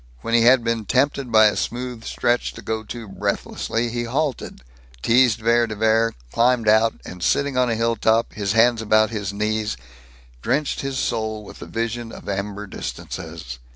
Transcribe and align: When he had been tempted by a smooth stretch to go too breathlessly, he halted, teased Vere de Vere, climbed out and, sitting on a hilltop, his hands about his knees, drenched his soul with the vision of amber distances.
When 0.21 0.33
he 0.33 0.41
had 0.41 0.63
been 0.63 0.85
tempted 0.85 1.31
by 1.31 1.45
a 1.45 1.55
smooth 1.55 2.05
stretch 2.05 2.53
to 2.53 2.63
go 2.63 2.81
too 2.83 3.07
breathlessly, 3.07 3.89
he 3.89 4.05
halted, 4.05 4.61
teased 5.03 5.37
Vere 5.37 5.67
de 5.67 5.75
Vere, 5.75 6.15
climbed 6.33 6.67
out 6.67 6.95
and, 7.05 7.21
sitting 7.21 7.55
on 7.55 7.69
a 7.69 7.75
hilltop, 7.75 8.33
his 8.33 8.53
hands 8.53 8.81
about 8.81 9.11
his 9.11 9.31
knees, 9.31 9.77
drenched 10.41 10.81
his 10.81 10.97
soul 10.97 11.43
with 11.43 11.59
the 11.59 11.67
vision 11.67 12.11
of 12.11 12.27
amber 12.27 12.65
distances. 12.65 13.59